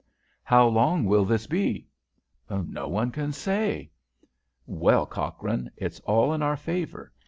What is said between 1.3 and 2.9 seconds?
be?" "No